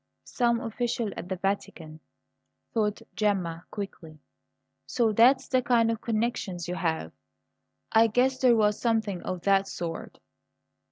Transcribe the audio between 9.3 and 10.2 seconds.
that sort."